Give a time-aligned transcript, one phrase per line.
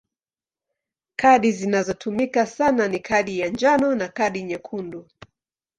[1.15, 5.07] Kadi zinazotumika sana ni kadi ya njano na kadi nyekundu.